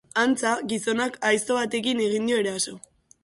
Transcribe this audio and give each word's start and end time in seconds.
Antza, 0.19 0.53
gizonak 0.71 1.19
aizto 1.31 1.59
batekin 1.59 2.03
egin 2.09 2.25
dio 2.31 2.41
eraso. 2.47 2.77